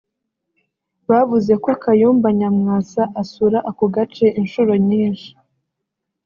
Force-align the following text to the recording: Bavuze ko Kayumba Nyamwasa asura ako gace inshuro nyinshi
Bavuze 1.09 1.53
ko 1.63 1.69
Kayumba 1.83 2.27
Nyamwasa 2.39 3.03
asura 3.21 3.59
ako 3.69 3.85
gace 3.95 4.25
inshuro 4.41 4.71
nyinshi 4.87 5.29